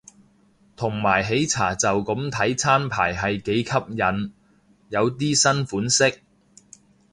[0.75, 4.33] 同埋喜茶就咁睇餐牌係幾吸引，
[4.89, 6.23] 有啲新款式